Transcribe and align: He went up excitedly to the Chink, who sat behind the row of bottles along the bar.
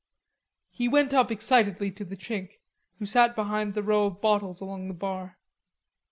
He 0.71 0.87
went 0.87 1.13
up 1.13 1.29
excitedly 1.29 1.91
to 1.91 2.03
the 2.03 2.17
Chink, 2.17 2.53
who 2.97 3.05
sat 3.05 3.35
behind 3.35 3.75
the 3.75 3.83
row 3.83 4.07
of 4.07 4.19
bottles 4.19 4.59
along 4.59 4.87
the 4.87 4.95
bar. 4.95 5.37